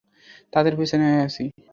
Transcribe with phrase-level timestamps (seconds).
[0.53, 1.43] তাদের পেছনেই আছি।